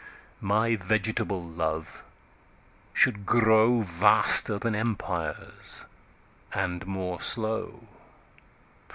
My 0.41 0.75
vegetable 0.75 1.43
Love 1.43 2.01
should 2.91 3.23
growVaster 3.23 4.57
then 4.59 4.73
Empires, 4.73 5.85
and 6.55 6.87
more 6.87 7.21
slow. 7.21 7.83